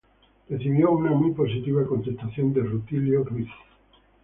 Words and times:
Recibió 0.49 0.91
una 0.93 1.11
muy 1.11 1.29
positiva 1.31 1.85
contestación 1.85 2.51
de 2.53 2.61
Rutilio 2.61 3.23
Ruiz. 3.23 3.51